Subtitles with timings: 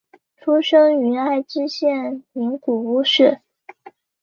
[0.35, 3.41] 出生于爱知县名古屋市。